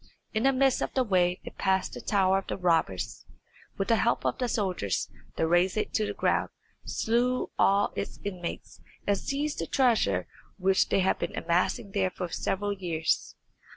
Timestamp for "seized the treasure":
9.15-10.27